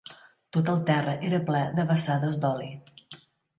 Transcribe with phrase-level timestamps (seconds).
[0.55, 2.73] Tot el terra era ple de vessades d'oli.